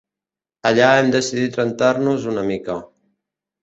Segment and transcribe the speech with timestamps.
[0.69, 2.83] Allà hem decidit rentar-nos una mica.